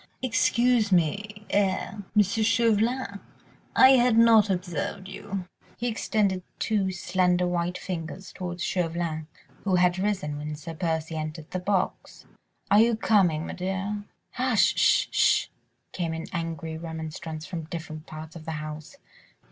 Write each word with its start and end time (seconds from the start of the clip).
Excuse 0.23 0.91
me—er—Monsieur 0.91 2.43
Chauvelin—I 2.43 3.89
had 3.97 4.17
not 4.17 4.49
observed 4.49 5.07
you...." 5.07 5.47
He 5.77 5.85
extended 5.87 6.41
two 6.57 6.91
slender, 6.91 7.45
white 7.45 7.77
fingers 7.77 8.33
towards 8.33 8.63
Chauvelin, 8.63 9.27
who 9.63 9.75
had 9.75 9.99
risen 9.99 10.37
when 10.39 10.55
Sir 10.55 10.73
Percy 10.73 11.15
entered 11.17 11.51
the 11.51 11.59
box. 11.59 12.25
"Are 12.71 12.79
you 12.79 12.95
coming, 12.95 13.45
m'dear?" 13.45 14.03
"Hush! 14.31 14.73
Sh! 14.75 15.07
Sh!" 15.11 15.47
came 15.91 16.15
in 16.15 16.25
angry 16.33 16.79
remonstrance 16.79 17.45
from 17.45 17.65
different 17.65 18.07
parts 18.07 18.35
of 18.35 18.45
the 18.45 18.53
house. 18.53 18.97